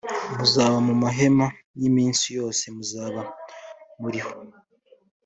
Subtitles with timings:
[0.35, 1.45] muzaba mu mahema
[1.87, 3.21] iminsi yoze muzaba
[4.01, 4.33] muriho